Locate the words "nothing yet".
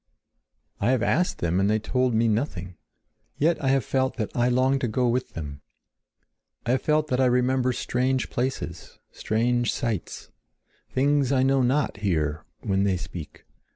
2.27-3.63